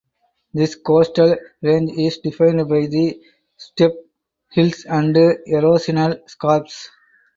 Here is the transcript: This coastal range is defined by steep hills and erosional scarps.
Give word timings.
This 0.51 0.73
coastal 0.73 1.37
range 1.61 1.91
is 1.91 2.17
defined 2.17 2.67
by 2.67 2.89
steep 3.55 3.91
hills 4.51 4.83
and 4.85 5.15
erosional 5.15 6.27
scarps. 6.27 6.87